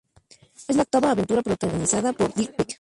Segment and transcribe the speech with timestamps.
[0.73, 2.69] Es la octava aventura protagonizada por Dirk Pitt.